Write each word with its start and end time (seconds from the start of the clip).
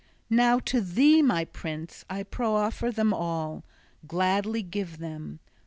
Now 0.31 0.57
to 0.61 0.81
thee, 0.81 1.21
my 1.21 1.45
prince, 1.45 2.05
I 2.09 2.23
proffer 2.23 2.89
them 2.89 3.13
all, 3.13 3.63
gladly 4.07 4.63
give 4.63 4.97
them. 4.97 5.39